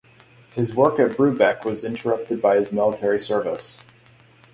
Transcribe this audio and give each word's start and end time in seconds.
His 0.55 0.73
work 0.73 0.99
at 0.99 1.15
Brubeck 1.15 1.63
was 1.63 1.83
interrupted 1.83 2.41
by 2.41 2.55
his 2.55 2.71
military 2.71 3.19
service. 3.19 3.77